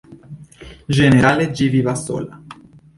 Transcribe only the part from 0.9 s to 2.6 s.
Ĝenerale ĝi vivas sola.